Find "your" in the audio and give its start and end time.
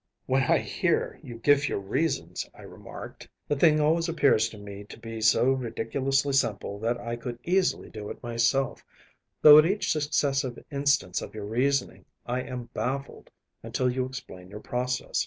1.69-1.77, 11.35-11.45, 14.49-14.59